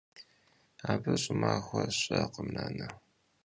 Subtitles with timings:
[0.91, 2.87] Abı ş'ımaxue şı'ekhe, nane?